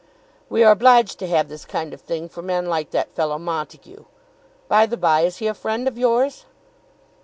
"We 0.49 0.63
are 0.63 0.71
obliged 0.71 1.19
to 1.19 1.27
have 1.27 1.47
this 1.47 1.63
kind 1.63 1.93
of 1.93 2.01
thing 2.01 2.27
for 2.27 2.41
men 2.41 2.65
like 2.65 2.89
that 2.89 3.13
fellow 3.13 3.37
Montague. 3.37 4.05
By 4.67 4.87
the 4.87 4.97
bye, 4.97 5.21
is 5.21 5.37
he 5.37 5.45
a 5.45 5.53
friend 5.53 5.87
of 5.87 5.95
yours?" 5.95 6.45